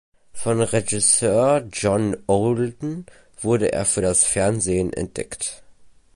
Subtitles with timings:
[0.33, 3.05] Von Regisseur John Olden
[3.39, 5.61] wurde er für das Fernsehen entdeckt.